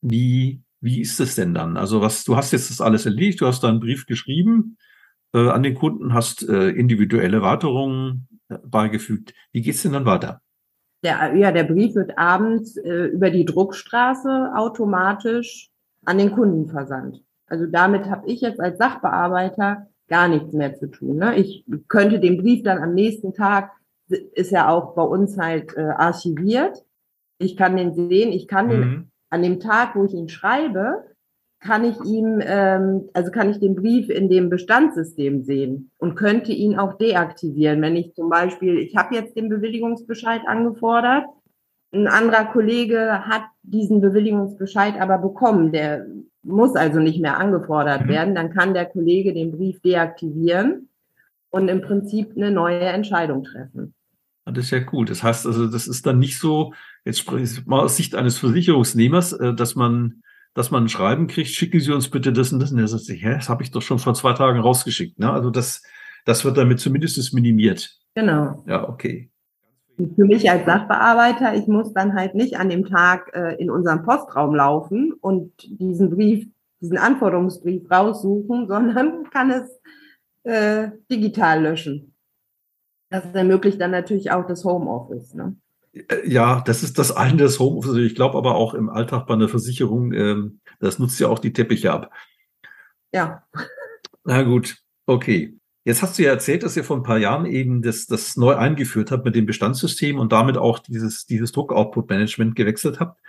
Wie, 0.00 0.62
wie 0.86 1.02
ist 1.02 1.20
es 1.20 1.34
denn 1.34 1.52
dann? 1.52 1.76
Also 1.76 2.00
was, 2.00 2.24
du 2.24 2.36
hast 2.36 2.52
jetzt 2.52 2.70
das 2.70 2.80
alles 2.80 3.04
erledigt, 3.04 3.40
du 3.40 3.46
hast 3.46 3.62
da 3.62 3.68
einen 3.68 3.80
Brief 3.80 4.06
geschrieben 4.06 4.78
äh, 5.34 5.50
an 5.50 5.62
den 5.62 5.74
Kunden, 5.74 6.14
hast 6.14 6.48
äh, 6.48 6.70
individuelle 6.70 7.42
Warterungen 7.42 8.28
äh, 8.48 8.56
beigefügt. 8.64 9.34
Wie 9.52 9.60
geht's 9.60 9.82
denn 9.82 9.92
dann 9.92 10.06
weiter? 10.06 10.40
Der, 11.02 11.34
ja, 11.34 11.52
der 11.52 11.64
Brief 11.64 11.96
wird 11.96 12.16
abends 12.16 12.76
äh, 12.76 13.06
über 13.06 13.30
die 13.30 13.44
Druckstraße 13.44 14.52
automatisch 14.54 15.68
an 16.04 16.18
den 16.18 16.32
Kunden 16.32 16.68
versandt. 16.70 17.20
Also 17.48 17.66
damit 17.66 18.06
habe 18.06 18.26
ich 18.28 18.40
jetzt 18.40 18.60
als 18.60 18.78
Sachbearbeiter 18.78 19.88
gar 20.08 20.28
nichts 20.28 20.52
mehr 20.52 20.74
zu 20.74 20.86
tun. 20.86 21.16
Ne? 21.16 21.36
Ich 21.36 21.64
könnte 21.88 22.20
den 22.20 22.38
Brief 22.38 22.62
dann 22.62 22.82
am 22.82 22.94
nächsten 22.94 23.34
Tag, 23.34 23.72
ist 24.08 24.52
ja 24.52 24.68
auch 24.68 24.94
bei 24.94 25.02
uns 25.02 25.36
halt 25.36 25.76
äh, 25.76 25.80
archiviert. 25.80 26.84
Ich 27.38 27.56
kann 27.56 27.76
den 27.76 27.92
sehen, 27.94 28.30
ich 28.30 28.46
kann 28.46 28.66
mhm. 28.66 28.70
den 28.70 29.10
an 29.30 29.42
dem 29.42 29.60
Tag, 29.60 29.94
wo 29.94 30.04
ich 30.04 30.14
ihn 30.14 30.28
schreibe, 30.28 31.04
kann 31.60 31.84
ich 31.84 31.98
ihm, 32.04 32.40
ähm, 32.42 33.08
also 33.12 33.30
kann 33.30 33.50
ich 33.50 33.58
den 33.58 33.74
Brief 33.74 34.08
in 34.08 34.28
dem 34.28 34.50
Bestandssystem 34.50 35.42
sehen 35.42 35.90
und 35.98 36.14
könnte 36.14 36.52
ihn 36.52 36.78
auch 36.78 36.94
deaktivieren. 36.98 37.80
Wenn 37.82 37.96
ich 37.96 38.14
zum 38.14 38.28
Beispiel, 38.28 38.78
ich 38.78 38.96
habe 38.96 39.14
jetzt 39.14 39.36
den 39.36 39.48
Bewilligungsbescheid 39.48 40.42
angefordert 40.46 41.24
ein 41.92 42.08
anderer 42.08 42.44
Kollege 42.46 43.26
hat 43.26 43.44
diesen 43.62 44.00
Bewilligungsbescheid 44.00 45.00
aber 45.00 45.18
bekommen, 45.18 45.72
der 45.72 46.06
muss 46.42 46.76
also 46.76 47.00
nicht 47.00 47.20
mehr 47.20 47.38
angefordert 47.38 48.04
mhm. 48.04 48.08
werden, 48.08 48.34
dann 48.34 48.52
kann 48.52 48.74
der 48.74 48.86
Kollege 48.86 49.32
den 49.32 49.52
Brief 49.52 49.80
deaktivieren 49.80 50.88
und 51.50 51.68
im 51.68 51.80
Prinzip 51.80 52.32
eine 52.36 52.50
neue 52.50 52.80
Entscheidung 52.80 53.44
treffen. 53.44 53.94
Das 54.44 54.66
ist 54.66 54.70
ja 54.70 54.80
cool. 54.92 55.06
Das 55.06 55.22
heißt 55.22 55.46
also, 55.46 55.66
das 55.66 55.88
ist 55.88 56.06
dann 56.06 56.20
nicht 56.20 56.38
so, 56.38 56.72
jetzt 57.06 57.66
mal 57.66 57.80
aus 57.80 57.96
Sicht 57.96 58.14
eines 58.14 58.38
Versicherungsnehmers, 58.38 59.32
äh, 59.32 59.54
dass 59.54 59.74
man, 59.76 60.22
dass 60.54 60.70
man 60.70 60.84
ein 60.84 60.88
Schreiben 60.88 61.28
kriegt, 61.28 61.48
schicken 61.48 61.80
Sie 61.80 61.92
uns 61.92 62.10
bitte 62.10 62.32
das 62.32 62.52
und 62.52 62.60
das. 62.60 62.72
Und 62.72 62.78
der 62.78 62.88
sagt 62.88 63.04
sich, 63.04 63.24
hä, 63.24 63.34
das 63.34 63.48
habe 63.48 63.62
ich 63.62 63.70
doch 63.70 63.82
schon 63.82 63.98
vor 63.98 64.14
zwei 64.14 64.32
Tagen 64.32 64.60
rausgeschickt. 64.60 65.18
Ne? 65.18 65.30
Also 65.30 65.50
das, 65.50 65.82
das 66.24 66.44
wird 66.44 66.56
damit 66.56 66.80
zumindest 66.80 67.32
minimiert. 67.32 67.96
Genau. 68.14 68.64
Ja, 68.66 68.88
okay. 68.88 69.30
Für 69.96 70.24
mich 70.24 70.50
als 70.50 70.66
Sachbearbeiter, 70.66 71.54
ich 71.54 71.66
muss 71.68 71.94
dann 71.94 72.14
halt 72.14 72.34
nicht 72.34 72.58
an 72.58 72.68
dem 72.68 72.84
Tag 72.84 73.30
äh, 73.34 73.54
in 73.54 73.70
unserem 73.70 74.02
Postraum 74.02 74.54
laufen 74.54 75.14
und 75.14 75.52
diesen 75.80 76.10
Brief, 76.10 76.46
diesen 76.80 76.98
Anforderungsbrief 76.98 77.90
raussuchen, 77.90 78.66
sondern 78.68 79.24
kann 79.30 79.50
es 79.50 79.80
äh, 80.42 80.90
digital 81.10 81.62
löschen. 81.62 82.14
Das 83.08 83.24
ermöglicht 83.32 83.80
dann 83.80 83.92
natürlich 83.92 84.32
auch 84.32 84.46
das 84.46 84.64
Homeoffice. 84.64 85.34
Ne? 85.34 85.56
Äh, 86.08 86.28
ja, 86.28 86.60
das 86.60 86.82
ist 86.82 86.98
das 86.98 87.14
eine 87.14 87.36
des 87.36 87.58
Homeoffice. 87.58 87.96
Ich 87.96 88.14
glaube 88.14 88.36
aber 88.36 88.54
auch 88.54 88.74
im 88.74 88.88
Alltag 88.88 89.26
bei 89.26 89.34
einer 89.34 89.48
Versicherung, 89.48 90.12
ähm, 90.12 90.60
das 90.80 90.98
nutzt 90.98 91.18
ja 91.20 91.28
auch 91.28 91.38
die 91.38 91.52
Teppiche 91.52 91.92
ab. 91.92 92.12
Ja. 93.12 93.44
Na 94.24 94.42
gut, 94.42 94.76
okay. 95.06 95.58
Jetzt 95.84 96.02
hast 96.02 96.18
du 96.18 96.24
ja 96.24 96.30
erzählt, 96.30 96.64
dass 96.64 96.76
ihr 96.76 96.82
vor 96.82 96.96
ein 96.96 97.04
paar 97.04 97.18
Jahren 97.18 97.46
eben 97.46 97.80
das, 97.80 98.06
das 98.06 98.36
neu 98.36 98.56
eingeführt 98.56 99.12
habt 99.12 99.24
mit 99.24 99.36
dem 99.36 99.46
Bestandssystem 99.46 100.18
und 100.18 100.32
damit 100.32 100.58
auch 100.58 100.80
dieses, 100.80 101.26
dieses 101.26 101.52
Druck-Output-Management 101.52 102.56
gewechselt 102.56 102.98
habt. 102.98 103.20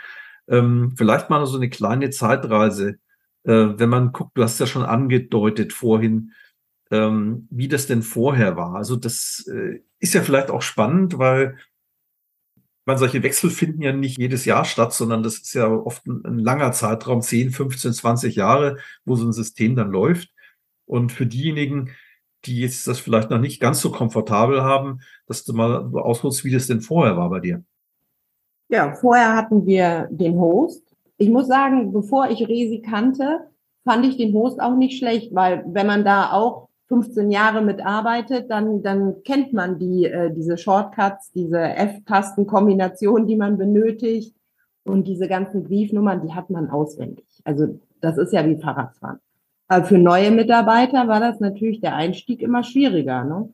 Ähm, 0.48 0.94
vielleicht 0.98 1.30
mal 1.30 1.46
so 1.46 1.58
eine 1.58 1.70
kleine 1.70 2.10
Zeitreise. 2.10 2.98
Äh, 3.44 3.78
wenn 3.78 3.90
man 3.90 4.12
guckt, 4.12 4.32
du 4.36 4.44
hast 4.44 4.60
ja 4.60 4.66
schon 4.66 4.84
angedeutet 4.84 5.72
vorhin, 5.72 6.32
ähm, 6.90 7.48
wie 7.52 7.68
das 7.68 7.86
denn 7.86 8.02
vorher 8.02 8.58
war. 8.58 8.74
Also 8.74 8.96
das 8.96 9.46
äh, 9.54 9.82
ist 10.00 10.16
ja 10.16 10.24
vielleicht 10.24 10.50
auch 10.50 10.64
spannend, 10.64 11.20
weil 11.20 11.58
man 12.88 12.98
solche 12.98 13.22
Wechsel 13.22 13.50
finden 13.50 13.82
ja 13.82 13.91
nicht 13.91 14.17
jedes 14.17 14.46
Jahr 14.46 14.63
statt, 14.63 14.94
sondern 14.94 15.22
das 15.22 15.39
ist 15.39 15.53
ja 15.53 15.67
oft 15.70 16.08
ein, 16.08 16.24
ein 16.25 16.39
langer 16.39 16.72
Zeitraum, 16.72 17.22
10, 17.22 17.51
15, 17.51 17.91
20 17.91 18.36
Jahre, 18.36 18.77
wo 19.03 19.15
so 19.15 19.27
ein 19.27 19.34
System 19.34 19.75
dann 19.75 19.91
läuft. 19.91 20.29
Und 20.86 21.12
für 21.12 21.25
diejenigen, 21.25 21.91
die 22.46 22.62
jetzt 22.62 22.88
das 22.88 23.00
vielleicht 23.00 23.29
noch 23.29 23.39
nicht 23.39 23.60
ganz 23.60 23.82
so 23.82 23.91
komfortabel 23.91 24.63
haben, 24.63 25.01
dass 25.27 25.44
du 25.44 25.53
mal 25.53 25.94
ausholst, 25.96 26.46
wie 26.46 26.51
das 26.51 26.67
denn 26.67 26.79
vorher 26.79 27.17
war 27.17 27.29
bei 27.29 27.41
dir. 27.41 27.62
Ja, 28.70 28.96
vorher 28.96 29.36
hatten 29.36 29.65
wir 29.65 30.08
den 30.10 30.36
Host. 30.36 30.96
Ich 31.17 31.29
muss 31.29 31.48
sagen, 31.48 31.91
bevor 31.91 32.29
ich 32.29 32.48
Resi 32.48 32.82
kannte, 32.82 33.50
fand 33.84 34.06
ich 34.06 34.15
den 34.15 34.34
Host 34.34 34.62
auch 34.62 34.77
nicht 34.77 34.98
schlecht, 34.98 35.36
weil 35.36 35.65
wenn 35.67 35.88
man 35.88 36.06
da 36.06 36.32
auch 36.32 36.67
15 36.88 37.32
Jahre 37.32 37.62
mitarbeitet, 37.62 38.50
dann, 38.50 38.82
dann 38.82 39.24
kennt 39.24 39.53
man 39.53 39.77
die, 39.77 40.06
äh, 40.06 40.32
diese 40.34 40.58
Shortcuts, 40.58 41.32
diese 41.34 41.60
F-Tasten-Kombinationen, 41.60 43.27
die 43.27 43.36
man 43.36 43.58
benötigt 43.58 44.36
und 44.86 45.08
diese 45.08 45.27
ganzen 45.27 45.63
Briefnummern, 45.63 46.25
die 46.25 46.34
hat 46.34 46.50
man 46.50 46.70
auswendig. 46.70 47.25
Also 47.44 47.79
das 48.00 48.17
ist 48.17 48.32
ja 48.32 48.46
wie 48.46 48.58
Fahrradfahren. 48.58 49.20
Aber 49.67 49.86
für 49.86 49.98
neue 49.98 50.32
Mitarbeiter 50.32 51.08
war 51.08 51.20
das 51.20 51.39
natürlich 51.41 51.82
der 51.82 51.96
Einstieg 51.96 52.41
immer 52.41 52.63
schwieriger, 52.63 53.25
ne? 53.25 53.50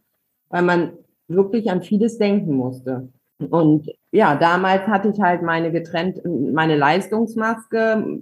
weil 0.50 0.62
man 0.62 0.92
wirklich 1.28 1.72
an 1.72 1.82
vieles 1.82 2.20
denken 2.20 2.56
musste. 2.56 3.10
Und 3.50 3.90
ja, 4.12 4.36
damals 4.36 4.88
hatte 4.88 5.10
ich 5.10 5.20
halt 5.20 5.42
meine 5.42 5.72
getrennt, 5.72 6.22
meine 6.26 6.78
Leistungsmaske, 6.78 8.22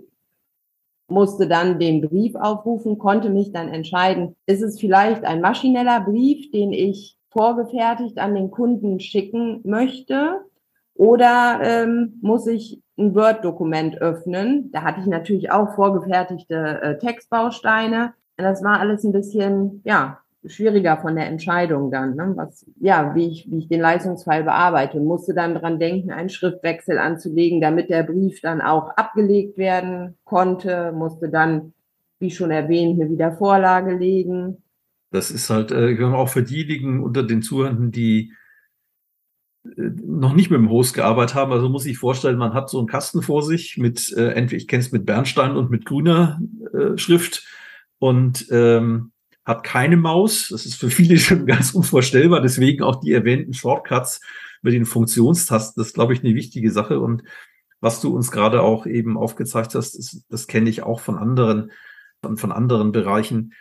musste 1.12 1.48
dann 1.48 1.78
den 1.78 2.02
Brief 2.02 2.36
aufrufen, 2.36 2.98
konnte 2.98 3.30
mich 3.30 3.52
dann 3.52 3.70
entscheiden, 3.70 4.36
ist 4.48 4.62
es 4.62 4.80
vielleicht 4.80 5.24
ein 5.24 5.42
maschineller 5.42 6.02
Brief, 6.02 6.50
den 6.52 6.74
ich 6.74 7.18
vorgefertigt 7.30 8.18
an 8.18 8.36
den 8.36 8.52
Kunden 8.52 9.00
schicken 9.00 9.62
möchte 9.64 10.42
oder 10.96 11.60
ähm, 11.64 12.20
muss 12.22 12.48
ich 12.48 12.82
ein 12.98 13.16
Word-Dokument 13.16 14.02
öffnen? 14.02 14.72
Da 14.72 14.84
hatte 14.84 15.02
ich 15.02 15.08
natürlich 15.08 15.52
auch 15.52 15.76
vorgefertigte 15.76 16.82
äh, 16.82 16.98
Textbausteine. 16.98 18.14
Das 18.38 18.64
war 18.64 18.80
alles 18.80 19.04
ein 19.04 19.12
bisschen, 19.12 19.82
ja, 19.86 20.20
schwieriger 20.46 20.98
von 20.98 21.16
der 21.16 21.28
Entscheidung 21.28 21.92
dann, 21.92 22.16
ne? 22.16 22.34
was, 22.36 22.66
ja, 22.80 23.14
wie 23.16 23.28
ich, 23.28 23.48
wie 23.50 23.60
ich 23.60 23.68
den 23.68 23.82
Leistungsfall 23.82 24.44
bearbeite. 24.44 25.00
Musste 25.00 25.34
dann 25.34 25.56
dran 25.56 25.80
denken, 25.80 26.12
einen 26.12 26.30
Schriftwechsel 26.30 26.98
anzulegen, 26.98 27.62
damit 27.62 27.90
der 27.90 28.04
Brief 28.04 28.42
dann 28.42 28.62
auch 28.62 28.90
abgelegt 28.98 29.58
werden 29.58 30.18
konnte. 30.24 30.92
Musste 30.94 31.30
dann, 31.30 31.74
wie 32.20 32.32
schon 32.32 32.52
erwähnt, 32.52 33.00
eine 33.00 33.12
Wiedervorlage 33.12 33.96
legen. 33.96 34.64
Das 35.12 35.30
ist 35.30 35.50
halt 35.50 35.72
äh, 35.72 36.02
auch 36.04 36.30
für 36.30 36.44
diejenigen 36.44 37.04
unter 37.04 37.24
den 37.24 37.42
Zuhörenden, 37.42 37.92
die 37.92 38.32
noch 39.64 40.34
nicht 40.34 40.50
mit 40.50 40.60
dem 40.60 40.70
Host 40.70 40.96
gearbeitet 40.96 41.36
haben. 41.36 41.52
Also 41.52 41.70
muss 41.70 41.86
ich 41.86 41.98
vorstellen, 41.98 42.38
man 42.38 42.54
hat 42.54 42.70
so 42.70 42.80
einen 42.80 42.88
Kasten 42.88 43.22
vor 43.22 43.44
sich 43.44 43.78
mit, 43.78 44.12
äh, 44.18 44.32
entweder 44.32 44.58
ich 44.58 44.68
kenne 44.68 44.82
es 44.82 44.92
mit 44.92 45.06
Bernstein 45.06 45.56
und 45.56 45.70
mit 45.70 45.86
grüner 45.86 46.40
äh, 46.74 46.98
Schrift 46.98 47.46
und 48.00 48.48
ähm, 48.50 49.12
hat 49.52 49.64
keine 49.64 49.98
Maus. 49.98 50.48
Das 50.50 50.66
ist 50.66 50.76
für 50.76 50.90
viele 50.90 51.18
schon 51.20 51.46
ganz 51.46 51.74
unvorstellbar. 51.74 52.42
Deswegen 52.42 52.84
auch 52.84 53.00
die 53.00 53.12
erwähnten 53.12 53.54
Shortcuts 53.54 54.22
mit 54.62 54.74
den 54.74 54.86
Funktionstasten. 54.86 55.80
Das 55.82 55.90
ist, 55.90 55.94
glaube 55.94 56.14
ich, 56.14 56.24
eine 56.24 56.36
wichtige 56.36 56.72
Sache. 56.72 57.00
Und 57.00 57.24
was 57.80 58.02
du 58.02 58.16
uns 58.16 58.32
gerade 58.32 58.62
auch 58.62 58.86
eben 58.86 59.18
aufgezeigt 59.18 59.76
hast, 59.76 59.96
ist, 59.96 60.26
das 60.30 60.48
kenne 60.48 60.70
ich 60.70 60.84
auch 60.84 61.00
von 61.00 61.18
anderen, 61.18 61.72
von, 62.24 62.38
von 62.38 62.52
anderen 62.52 62.92
Bereichen. 62.92 63.54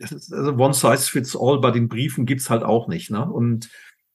also 0.00 0.54
One 0.54 0.74
Size 0.74 1.10
Fits 1.10 1.36
All 1.36 1.60
bei 1.60 1.70
den 1.70 1.88
Briefen 1.88 2.26
gibt's 2.26 2.50
halt 2.50 2.62
auch 2.62 2.88
nicht. 2.88 3.10
Ne? 3.10 3.24
Und 3.28 3.70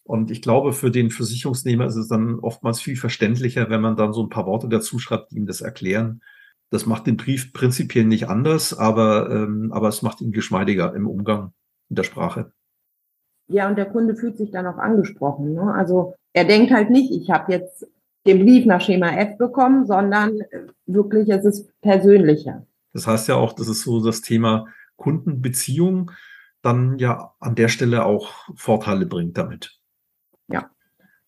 und 0.08 0.32
ich 0.32 0.42
glaube, 0.42 0.72
für 0.72 0.90
den 0.90 1.12
Versicherungsnehmer 1.12 1.86
ist 1.86 1.98
es 1.98 2.08
dann 2.08 2.40
oftmals 2.40 2.80
viel 2.80 2.96
verständlicher, 2.96 3.70
wenn 3.70 3.82
man 3.82 3.98
dann 3.98 4.14
so 4.14 4.24
ein 4.24 4.30
paar 4.30 4.46
Worte 4.46 4.70
dazu 4.70 5.00
schreibt, 5.00 5.32
die 5.32 5.36
ihm 5.36 5.46
das 5.46 5.60
erklären. 5.60 6.22
Das 6.70 6.86
macht 6.86 7.08
den 7.08 7.18
Brief 7.18 7.54
prinzipiell 7.54 8.06
nicht 8.06 8.28
anders, 8.28 8.78
aber, 8.78 9.30
ähm, 9.32 9.72
aber 9.72 9.88
es 9.88 10.02
macht 10.02 10.22
ihn 10.22 10.32
geschmeidiger 10.32 10.94
im 10.94 11.08
Umgang 11.08 11.54
in 11.90 11.96
der 11.96 12.04
Sprache. 12.04 12.52
Ja, 13.48 13.70
und 13.70 13.78
der 13.78 13.86
Kunde 13.86 14.16
fühlt 14.16 14.38
sich 14.38 14.52
dann 14.52 14.68
auch 14.68 14.78
angesprochen. 14.78 15.54
Ne? 15.54 15.74
Also 15.74 16.16
er 16.34 16.44
denkt 16.44 16.72
halt 16.72 16.90
nicht, 16.90 17.12
ich 17.12 17.32
habe 17.32 17.54
jetzt 17.54 17.88
den 18.26 18.44
Brief 18.44 18.66
nach 18.66 18.82
Schema 18.82 19.10
F 19.12 19.38
bekommen, 19.38 19.86
sondern 19.86 20.40
wirklich 20.86 21.30
es 21.30 21.46
ist 21.46 21.82
persönlicher. 21.82 22.68
Das 22.92 23.08
heißt 23.08 23.30
ja 23.30 23.36
auch, 23.36 23.54
das 23.54 23.70
ist 23.70 23.84
so 23.84 24.04
das 24.04 24.22
Thema 24.22 24.68
Kundenbeziehung 24.98 26.12
dann 26.62 26.98
ja 26.98 27.34
an 27.40 27.56
der 27.56 27.70
Stelle 27.70 28.06
auch 28.06 28.50
Vorteile 28.56 29.06
bringt 29.06 29.38
damit. 29.38 29.80
Ja. 30.50 30.70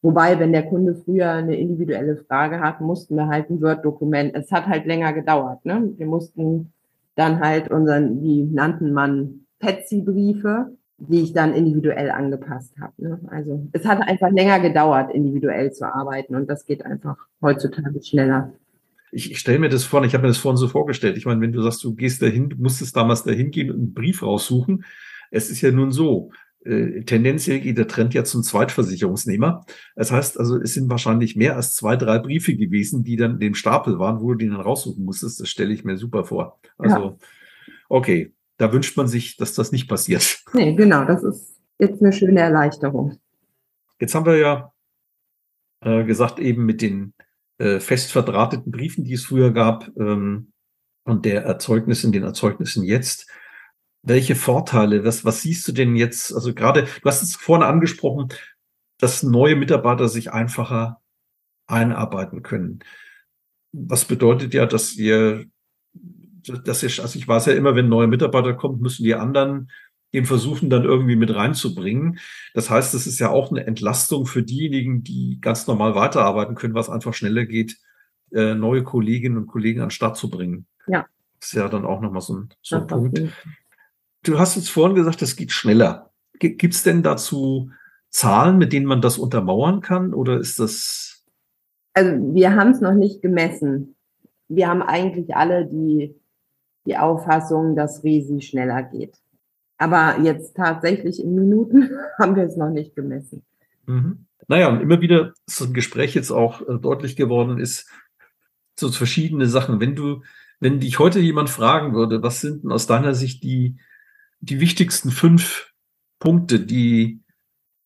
Wobei, 0.01 0.39
wenn 0.39 0.53
der 0.53 0.63
Kunde 0.63 0.95
früher 0.95 1.31
eine 1.31 1.57
individuelle 1.57 2.15
Frage 2.15 2.61
hat, 2.61 2.79
mussten 2.79 3.15
wir 3.15 3.27
halt 3.27 3.49
ein 3.49 3.61
Word-Dokument. 3.61 4.33
Es 4.33 4.51
hat 4.51 4.67
halt 4.67 4.85
länger 4.85 5.11
gedauert. 5.11 5.65
Ne? 5.65 5.93
Wir 5.97 6.05
mussten 6.05 6.71
dann 7.15 7.41
halt 7.41 7.69
unseren, 7.69 8.21
die 8.21 8.43
nannten 8.43 8.93
man 8.93 9.41
Petsy-Briefe, 9.59 10.71
die 10.97 11.21
ich 11.21 11.33
dann 11.33 11.53
individuell 11.53 12.11
angepasst 12.11 12.73
habe. 12.79 12.93
Ne? 12.97 13.19
Also 13.27 13.67
es 13.73 13.85
hat 13.85 14.01
einfach 14.01 14.31
länger 14.31 14.61
gedauert, 14.61 15.13
individuell 15.13 15.71
zu 15.71 15.85
arbeiten 15.85 16.35
und 16.35 16.49
das 16.49 16.65
geht 16.65 16.85
einfach 16.85 17.17
heutzutage 17.41 18.01
schneller. 18.01 18.53
Ich, 19.11 19.31
ich 19.31 19.39
stelle 19.39 19.59
mir 19.59 19.69
das 19.69 19.83
vor, 19.83 20.03
ich 20.03 20.13
habe 20.13 20.21
mir 20.23 20.27
das 20.29 20.37
vorhin 20.37 20.57
so 20.57 20.67
vorgestellt. 20.67 21.17
Ich 21.17 21.25
meine, 21.25 21.41
wenn 21.41 21.51
du 21.51 21.61
sagst, 21.61 21.83
du 21.83 21.95
gehst 21.95 22.21
dahin, 22.21 22.49
du 22.49 22.57
musstest 22.57 22.95
damals 22.95 23.23
dahin 23.23 23.51
gehen 23.51 23.71
und 23.71 23.77
einen 23.77 23.93
Brief 23.93 24.21
raussuchen. 24.23 24.85
Es 25.31 25.49
ist 25.49 25.61
ja 25.61 25.71
nun 25.71 25.91
so, 25.91 26.31
äh, 26.69 27.03
tendenziell 27.03 27.59
geht 27.59 27.77
der 27.77 27.87
Trend 27.87 28.13
ja 28.13 28.23
zum 28.23 28.43
Zweitversicherungsnehmer. 28.43 29.65
Das 29.95 30.11
heißt 30.11 30.39
also, 30.39 30.61
es 30.61 30.73
sind 30.73 30.89
wahrscheinlich 30.89 31.35
mehr 31.35 31.55
als 31.55 31.75
zwei, 31.75 31.95
drei 31.95 32.19
Briefe 32.19 32.55
gewesen, 32.55 33.03
die 33.03 33.15
dann 33.15 33.33
in 33.33 33.39
dem 33.39 33.55
Stapel 33.55 33.99
waren, 33.99 34.21
wo 34.21 34.31
du 34.31 34.37
den 34.37 34.51
dann 34.51 34.61
raussuchen 34.61 35.03
musstest. 35.03 35.39
Das 35.39 35.49
stelle 35.49 35.73
ich 35.73 35.83
mir 35.83 35.97
super 35.97 36.25
vor. 36.25 36.59
Also, 36.77 36.95
ja. 36.97 37.15
okay, 37.89 38.33
da 38.57 38.71
wünscht 38.71 38.95
man 38.97 39.07
sich, 39.07 39.37
dass 39.37 39.53
das 39.53 39.71
nicht 39.71 39.87
passiert. 39.87 40.43
Nee, 40.53 40.75
genau, 40.75 41.05
das 41.05 41.23
ist 41.23 41.57
jetzt 41.79 42.01
eine 42.01 42.13
schöne 42.13 42.41
Erleichterung. 42.41 43.17
Jetzt 43.99 44.15
haben 44.15 44.25
wir 44.25 44.37
ja 44.37 44.71
äh, 45.81 46.03
gesagt, 46.03 46.39
eben 46.39 46.65
mit 46.65 46.81
den 46.81 47.13
äh, 47.57 47.79
fest 47.79 48.11
verdrahteten 48.11 48.71
Briefen, 48.71 49.03
die 49.03 49.13
es 49.13 49.25
früher 49.25 49.51
gab, 49.51 49.89
ähm, 49.97 50.51
und 51.05 51.25
der 51.25 51.43
Erzeugnissen, 51.43 52.11
den 52.11 52.23
Erzeugnissen 52.23 52.83
jetzt, 52.83 53.27
welche 54.01 54.35
Vorteile, 54.35 55.03
was, 55.03 55.25
was 55.25 55.41
siehst 55.41 55.67
du 55.67 55.71
denn 55.71 55.95
jetzt? 55.95 56.33
Also 56.33 56.53
gerade, 56.53 56.83
du 56.83 57.09
hast 57.09 57.21
es 57.21 57.35
vorne 57.35 57.65
angesprochen, 57.65 58.29
dass 58.97 59.23
neue 59.23 59.55
Mitarbeiter 59.55 60.07
sich 60.07 60.31
einfacher 60.31 61.01
einarbeiten 61.67 62.43
können. 62.43 62.79
Was 63.71 64.05
bedeutet 64.05 64.53
ja, 64.53 64.65
dass 64.65 64.95
ihr, 64.95 65.45
dass 65.93 66.83
ihr, 66.83 66.89
also 67.01 67.19
ich 67.19 67.27
weiß 67.27 67.47
ja 67.47 67.53
immer, 67.53 67.75
wenn 67.75 67.89
neue 67.89 68.07
Mitarbeiter 68.07 68.53
kommen, 68.53 68.81
müssen 68.81 69.03
die 69.03 69.15
anderen 69.15 69.69
eben 70.11 70.25
versuchen 70.25 70.69
dann 70.69 70.83
irgendwie 70.83 71.15
mit 71.15 71.33
reinzubringen. 71.35 72.19
Das 72.53 72.69
heißt, 72.69 72.93
es 72.95 73.05
ist 73.05 73.19
ja 73.19 73.29
auch 73.29 73.51
eine 73.51 73.67
Entlastung 73.67 74.25
für 74.25 74.41
diejenigen, 74.41 75.03
die 75.03 75.37
ganz 75.39 75.67
normal 75.67 75.93
weiterarbeiten 75.95 76.55
können, 76.55 76.73
was 76.73 76.89
einfach 76.89 77.13
schneller 77.13 77.45
geht, 77.45 77.77
äh, 78.31 78.55
neue 78.55 78.83
Kolleginnen 78.83 79.37
und 79.37 79.47
Kollegen 79.47 79.81
an 79.81 79.87
den 79.87 79.91
Start 79.91 80.17
zu 80.17 80.29
bringen. 80.29 80.65
Ja. 80.87 81.05
Das 81.39 81.49
ist 81.49 81.55
ja 81.55 81.69
dann 81.69 81.85
auch 81.85 82.01
nochmal 82.01 82.21
so 82.21 82.37
ein, 82.37 82.49
so 82.61 82.77
ein 82.77 82.87
Punkt. 82.87 83.21
Du 84.23 84.39
hast 84.39 84.55
jetzt 84.55 84.69
vorhin 84.69 84.95
gesagt, 84.95 85.21
das 85.21 85.35
geht 85.35 85.51
schneller. 85.51 86.11
Gibt 86.39 86.73
es 86.73 86.83
denn 86.83 87.03
dazu 87.03 87.71
Zahlen, 88.09 88.57
mit 88.57 88.73
denen 88.73 88.85
man 88.85 89.01
das 89.01 89.17
untermauern 89.17 89.81
kann 89.81 90.13
oder 90.13 90.39
ist 90.39 90.59
das? 90.59 91.23
Also 91.93 92.11
wir 92.33 92.55
haben 92.55 92.71
es 92.71 92.81
noch 92.81 92.93
nicht 92.93 93.21
gemessen. 93.21 93.95
Wir 94.47 94.67
haben 94.67 94.81
eigentlich 94.81 95.35
alle 95.35 95.65
die, 95.65 96.15
die 96.85 96.97
Auffassung, 96.97 97.75
dass 97.75 98.03
Resi 98.03 98.41
schneller 98.41 98.83
geht. 98.83 99.17
Aber 99.77 100.19
jetzt 100.21 100.55
tatsächlich 100.55 101.23
in 101.23 101.35
Minuten 101.35 101.89
haben 102.19 102.35
wir 102.35 102.43
es 102.43 102.57
noch 102.57 102.69
nicht 102.69 102.95
gemessen. 102.95 103.43
Mhm. 103.85 104.25
Naja, 104.47 104.69
und 104.69 104.81
immer 104.81 105.01
wieder 105.01 105.33
so 105.45 105.65
ein 105.65 105.73
Gespräch 105.73 106.15
jetzt 106.15 106.31
auch 106.31 106.61
äh, 106.61 106.79
deutlich 106.79 107.15
geworden 107.15 107.59
ist, 107.59 107.87
so 108.75 108.91
verschiedene 108.91 109.45
Sachen. 109.45 109.79
Wenn 109.79 109.95
du, 109.95 110.23
wenn 110.59 110.79
dich 110.79 110.99
heute 110.99 111.19
jemand 111.19 111.49
fragen 111.49 111.93
würde, 111.93 112.23
was 112.23 112.41
sind 112.41 112.63
denn 112.63 112.71
aus 112.71 112.87
deiner 112.87 113.13
Sicht 113.13 113.43
die, 113.43 113.77
die 114.41 114.59
wichtigsten 114.59 115.11
fünf 115.11 115.73
Punkte, 116.19 116.59
die, 116.59 117.21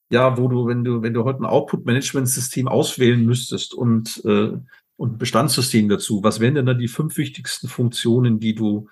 ja, 0.09 0.37
wo 0.37 0.47
du, 0.47 0.67
wenn 0.67 0.83
du, 0.83 1.01
wenn 1.01 1.13
du 1.13 1.23
heute 1.23 1.39
ein 1.39 1.45
Output-Management-System 1.45 2.67
auswählen 2.67 3.25
müsstest 3.25 3.73
und, 3.73 4.23
äh, 4.25 4.51
und 4.95 5.17
Bestandssystem 5.17 5.89
dazu, 5.89 6.23
was 6.23 6.39
wären 6.39 6.55
denn 6.55 6.65
da 6.65 6.73
die 6.73 6.87
fünf 6.87 7.17
wichtigsten 7.17 7.67
Funktionen, 7.67 8.39
die 8.39 8.55
du, 8.55 8.87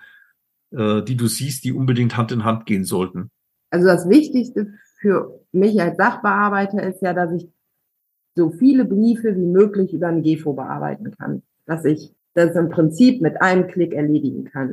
äh, 0.71 1.01
die 1.03 1.15
du 1.15 1.27
siehst, 1.27 1.63
die 1.63 1.73
unbedingt 1.73 2.17
Hand 2.17 2.31
in 2.31 2.43
Hand 2.43 2.65
gehen 2.65 2.85
sollten? 2.85 3.29
Also 3.69 3.87
das 3.87 4.09
Wichtigste 4.09 4.73
für 4.99 5.39
mich 5.51 5.81
als 5.81 5.97
Sachbearbeiter 5.97 6.83
ist 6.83 7.01
ja, 7.01 7.13
dass 7.13 7.31
ich 7.33 7.49
so 8.35 8.51
viele 8.51 8.85
Briefe 8.85 9.35
wie 9.35 9.45
möglich 9.45 9.93
über 9.93 10.07
ein 10.07 10.23
GEFO 10.23 10.53
bearbeiten 10.53 11.11
kann. 11.17 11.43
Dass 11.65 11.85
ich 11.85 12.13
das 12.33 12.55
im 12.55 12.69
Prinzip 12.69 13.21
mit 13.21 13.41
einem 13.41 13.67
Klick 13.67 13.93
erledigen 13.93 14.45
kann. 14.45 14.71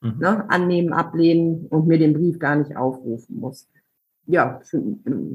Mhm. 0.00 0.18
Ne? 0.18 0.50
Annehmen, 0.50 0.92
ablehnen 0.92 1.66
und 1.70 1.86
mir 1.86 1.98
den 1.98 2.14
Brief 2.14 2.38
gar 2.38 2.56
nicht 2.56 2.76
aufrufen 2.76 3.40
muss 3.40 3.68
ja, 4.28 4.60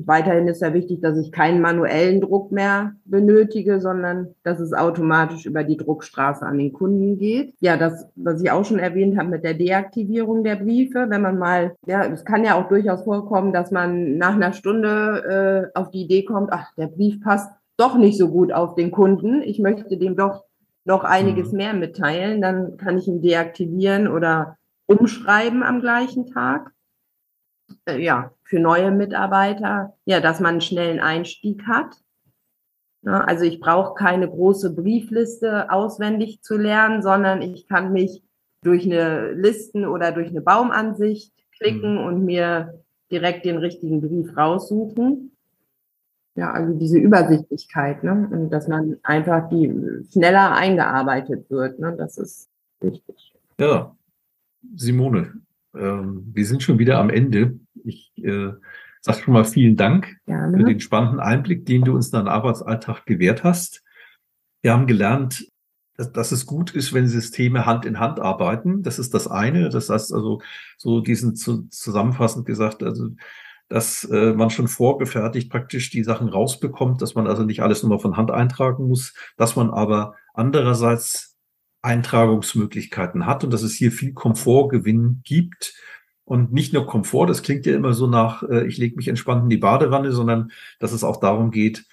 weiterhin 0.06 0.48
ist 0.48 0.62
ja 0.62 0.72
wichtig, 0.72 1.02
dass 1.02 1.18
ich 1.18 1.32
keinen 1.32 1.62
manuellen 1.62 2.22
Druck 2.22 2.52
mehr 2.52 2.94
benötige, 3.06 3.82
sondern 3.82 4.36
dass 4.44 4.60
es 4.60 4.72
automatisch 4.72 5.48
über 5.48 5.64
die 5.64 5.78
Druckstraße 5.78 6.46
an 6.46 6.60
den 6.60 6.74
Kunden 6.74 7.18
geht. 7.18 7.56
Ja, 7.60 7.76
das, 7.76 8.08
was 8.16 8.42
ich 8.42 8.52
auch 8.52 8.64
schon 8.64 8.78
erwähnt 8.78 9.18
habe 9.18 9.30
mit 9.30 9.44
der 9.44 9.56
Deaktivierung 9.56 10.44
der 10.44 10.58
Briefe, 10.58 11.08
wenn 11.10 11.24
man 11.24 11.40
mal, 11.40 11.76
ja, 11.88 12.06
es 12.06 12.24
kann 12.24 12.46
ja 12.46 12.54
auch 12.54 12.70
durchaus 12.70 13.04
vorkommen, 13.04 13.52
dass 13.52 13.72
man 13.72 14.18
nach 14.20 14.36
einer 14.36 14.54
Stunde 14.54 15.72
äh, 15.74 15.80
auf 15.80 15.90
die 15.90 16.04
Idee 16.04 16.24
kommt, 16.24 16.54
ach, 16.54 16.72
der 16.78 16.88
Brief 16.88 17.20
passt 17.20 17.52
doch 17.78 17.98
nicht 17.98 18.20
so 18.20 18.30
gut 18.30 18.54
auf 18.54 18.76
den 18.76 18.92
Kunden. 18.92 19.42
Ich 19.42 19.58
möchte 19.58 19.98
dem 19.98 20.16
doch 20.16 20.44
noch 20.86 21.04
einiges 21.04 21.52
mhm. 21.52 21.58
mehr 21.58 21.74
mitteilen. 21.74 22.42
Dann 22.42 22.78
kann 22.78 22.98
ich 22.98 23.08
ihn 23.08 23.22
deaktivieren 23.22 24.08
oder 24.08 24.58
umschreiben 24.86 25.64
am 25.64 25.82
gleichen 25.82 26.28
Tag. 26.28 26.72
Äh, 27.86 28.02
ja, 28.02 28.32
für 28.44 28.60
neue 28.60 28.92
Mitarbeiter, 28.92 29.96
ja, 30.06 30.20
dass 30.20 30.40
man 30.40 30.52
einen 30.52 30.62
schnellen 30.62 31.00
Einstieg 31.00 31.66
hat. 31.68 31.96
Ja, 33.02 33.22
also 33.22 33.44
ich 33.44 33.60
brauche 33.60 33.96
keine 33.96 34.30
große 34.30 34.74
Briefliste 34.76 35.70
auswendig 35.72 36.42
zu 36.42 36.58
lernen, 36.58 37.02
sondern 37.02 37.42
ich 37.42 37.68
kann 37.68 37.92
mich 37.92 38.24
durch 38.62 38.86
eine 38.86 39.32
Listen 39.34 39.86
oder 39.86 40.12
durch 40.14 40.30
eine 40.30 40.42
Baumansicht 40.42 41.34
klicken 41.58 41.98
mhm. 41.98 42.06
und 42.06 42.26
mir 42.26 42.82
direkt 43.12 43.46
den 43.46 43.58
richtigen 43.58 44.02
Brief 44.02 44.36
raussuchen. 44.38 45.33
Ja, 46.36 46.52
also 46.52 46.74
diese 46.78 46.98
Übersichtlichkeit, 46.98 48.04
ne? 48.04 48.28
Und 48.32 48.50
dass 48.50 48.68
man 48.68 48.98
einfach 49.04 49.50
die 49.50 49.72
schneller 50.12 50.54
eingearbeitet 50.56 51.50
wird, 51.50 51.80
ne? 51.80 51.96
Das 51.98 52.18
ist 52.18 52.50
wichtig. 52.82 53.34
Ja, 53.60 53.96
Simone, 54.76 55.34
ähm, 55.76 56.32
wir 56.34 56.46
sind 56.46 56.64
schon 56.64 56.80
wieder 56.80 56.98
am 57.00 57.10
Ende. 57.10 57.60
Ich 57.84 58.12
äh, 58.18 58.52
sage 59.02 59.22
schon 59.22 59.34
mal 59.34 59.46
vielen 59.46 59.76
Dank 59.76 60.18
Gerne. 60.26 60.58
für 60.58 60.64
den 60.64 60.80
spannenden 60.80 61.20
Einblick, 61.20 61.66
den 61.66 61.84
du 61.84 61.94
uns 61.94 62.08
in 62.08 62.14
deinen 62.14 62.28
Arbeitsalltag 62.30 63.06
gewährt 63.06 63.44
hast. 63.44 63.84
Wir 64.62 64.74
haben 64.74 64.88
gelernt, 64.88 65.46
dass, 65.98 66.12
dass 66.12 66.32
es 66.32 66.46
gut 66.46 66.72
ist, 66.72 66.94
wenn 66.94 67.08
Systeme 67.08 67.66
Hand 67.66 67.86
in 67.86 68.00
Hand 68.00 68.20
arbeiten. 68.20 68.82
Das 68.82 69.00
ist 69.00 69.14
das 69.14 69.28
eine. 69.28 69.70
Das 69.70 69.90
heißt 69.90 70.14
also, 70.14 70.42
so 70.78 71.02
diesen 71.02 71.36
zu, 71.36 71.68
zusammenfassend 71.68 72.46
gesagt, 72.46 72.82
also 72.82 73.10
dass 73.74 74.04
äh, 74.04 74.34
man 74.34 74.52
schon 74.52 74.68
vorgefertigt 74.68 75.50
praktisch 75.50 75.90
die 75.90 76.04
Sachen 76.04 76.30
rausbekommt, 76.30 77.02
dass 77.02 77.16
man 77.16 77.26
also 77.26 77.42
nicht 77.44 77.64
alles 77.64 77.82
nur 77.82 78.00
von 78.00 78.18
Hand 78.18 78.30
eintragen 78.30 78.88
muss, 78.88 79.16
dass 79.36 79.56
man 79.56 79.72
aber 79.72 80.14
andererseits 80.36 81.40
Eintragungsmöglichkeiten 81.82 83.26
hat 83.26 83.44
und 83.44 83.52
dass 83.52 83.64
es 83.64 83.74
hier 83.74 83.92
viel 83.92 84.14
Komfortgewinn 84.14 85.22
gibt. 85.24 85.74
Und 86.24 86.54
nicht 86.54 86.72
nur 86.72 86.86
Komfort, 86.86 87.26
das 87.26 87.42
klingt 87.42 87.66
ja 87.66 87.76
immer 87.76 87.96
so 87.96 88.06
nach, 88.06 88.44
äh, 88.44 88.68
ich 88.68 88.78
lege 88.78 88.96
mich 88.96 89.08
entspannt 89.08 89.46
in 89.46 89.50
die 89.50 89.58
Badewanne, 89.58 90.12
sondern 90.12 90.52
dass 90.78 90.92
es 90.92 91.04
auch 91.04 91.20
darum 91.20 91.50
geht, 91.50 91.84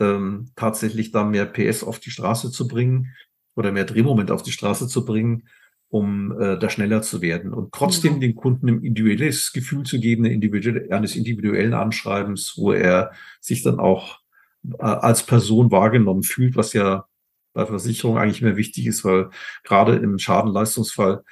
ähm, 0.00 0.52
tatsächlich 0.56 1.12
da 1.12 1.22
mehr 1.22 1.44
PS 1.44 1.84
auf 1.84 2.00
die 2.00 2.10
Straße 2.10 2.50
zu 2.50 2.66
bringen 2.66 3.14
oder 3.54 3.72
mehr 3.72 3.84
Drehmoment 3.84 4.30
auf 4.30 4.42
die 4.42 4.52
Straße 4.52 4.88
zu 4.88 5.04
bringen, 5.04 5.50
um 5.88 6.38
äh, 6.40 6.58
da 6.58 6.68
schneller 6.68 7.02
zu 7.02 7.22
werden 7.22 7.52
und 7.52 7.72
trotzdem 7.72 8.16
mhm. 8.16 8.20
den 8.20 8.34
Kunden 8.34 8.68
ein 8.68 8.82
individuelles 8.82 9.52
Gefühl 9.52 9.84
zu 9.84 10.00
geben, 10.00 10.24
individuelle, 10.24 10.92
eines 10.92 11.14
individuellen 11.16 11.74
Anschreibens, 11.74 12.54
wo 12.56 12.72
er 12.72 13.12
sich 13.40 13.62
dann 13.62 13.78
auch 13.78 14.20
äh, 14.64 14.82
als 14.82 15.24
Person 15.24 15.70
wahrgenommen 15.70 16.22
fühlt, 16.22 16.56
was 16.56 16.72
ja 16.72 17.06
bei 17.52 17.66
Versicherung 17.66 18.18
eigentlich 18.18 18.42
mehr 18.42 18.56
wichtig 18.56 18.86
ist, 18.86 19.04
weil 19.04 19.30
gerade 19.62 19.96
im 19.96 20.18
Schadenleistungsfall 20.18 21.22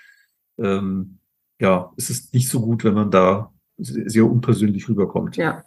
ähm, 0.58 1.18
ja, 1.60 1.92
ist 1.96 2.10
es 2.10 2.32
nicht 2.32 2.48
so 2.48 2.60
gut, 2.60 2.84
wenn 2.84 2.94
man 2.94 3.10
da 3.10 3.52
sehr 3.76 4.24
unpersönlich 4.24 4.88
rüberkommt. 4.88 5.36
Ja. 5.36 5.64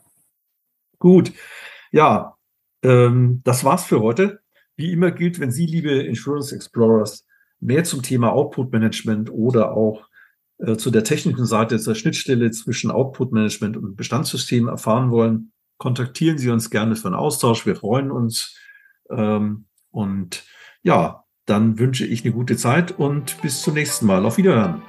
Gut. 0.98 1.34
Ja, 1.92 2.38
ähm, 2.84 3.42
das 3.44 3.64
war's 3.64 3.86
für 3.86 4.02
heute. 4.02 4.40
Wie 4.76 4.92
immer 4.92 5.12
gilt, 5.12 5.40
wenn 5.40 5.52
Sie, 5.52 5.66
liebe 5.66 5.92
Insurance 5.92 6.56
Explorers, 6.56 7.27
mehr 7.60 7.84
zum 7.84 8.02
Thema 8.02 8.32
Output 8.32 8.72
Management 8.72 9.32
oder 9.32 9.72
auch 9.72 10.08
äh, 10.60 10.76
zu 10.76 10.92
der 10.92 11.04
technischen 11.04 11.46
Seite 11.46 11.80
zur 11.80 11.96
Schnittstelle 11.96 12.52
zwischen 12.52 12.92
Output 12.92 13.32
Management 13.32 13.78
und 13.78 13.96
Bestandssystemen 13.96 14.70
erfahren 14.70 15.12
wollen, 15.12 15.52
kontaktieren 15.78 16.38
Sie 16.38 16.50
uns 16.50 16.70
gerne 16.70 16.96
für 16.96 17.08
einen 17.08 17.16
Austausch. 17.16 17.66
Wir 17.66 17.76
freuen 17.76 18.12
uns. 18.12 18.58
Ähm, 19.10 19.66
und 19.92 20.44
ja, 20.84 21.24
dann 21.46 21.80
wünsche 21.80 22.06
ich 22.06 22.24
eine 22.24 22.34
gute 22.34 22.58
Zeit 22.58 22.98
und 22.98 23.42
bis 23.42 23.62
zum 23.62 23.76
nächsten 23.76 24.06
Mal. 24.06 24.26
Auf 24.26 24.38
Wiederhören. 24.38 24.82